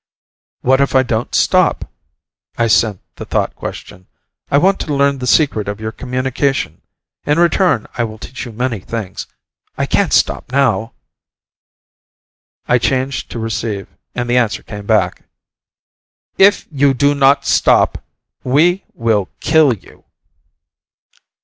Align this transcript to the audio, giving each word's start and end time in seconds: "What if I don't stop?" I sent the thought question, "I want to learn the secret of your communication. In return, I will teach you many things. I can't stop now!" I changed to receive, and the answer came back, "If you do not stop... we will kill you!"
"What 0.61 0.81
if 0.81 0.95
I 0.95 1.03
don't 1.03 1.35
stop?" 1.35 1.85
I 2.57 2.65
sent 2.65 3.01
the 3.17 3.23
thought 3.25 3.55
question, 3.55 4.07
"I 4.49 4.57
want 4.57 4.79
to 4.79 4.95
learn 4.95 5.19
the 5.19 5.27
secret 5.27 5.67
of 5.67 5.79
your 5.79 5.91
communication. 5.91 6.81
In 7.23 7.37
return, 7.37 7.85
I 7.99 8.03
will 8.05 8.17
teach 8.17 8.43
you 8.43 8.51
many 8.51 8.79
things. 8.79 9.27
I 9.77 9.85
can't 9.85 10.11
stop 10.11 10.51
now!" 10.51 10.93
I 12.67 12.79
changed 12.79 13.29
to 13.29 13.37
receive, 13.37 13.89
and 14.15 14.27
the 14.27 14.37
answer 14.37 14.63
came 14.63 14.87
back, 14.87 15.21
"If 16.35 16.65
you 16.71 16.95
do 16.95 17.13
not 17.13 17.45
stop... 17.45 18.03
we 18.43 18.83
will 18.95 19.29
kill 19.39 19.71
you!" 19.71 20.03